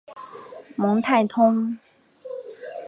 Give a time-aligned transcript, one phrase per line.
[0.77, 1.77] 蒙泰通。